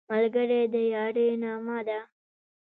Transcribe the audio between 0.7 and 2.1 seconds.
د یارۍ نغمه ده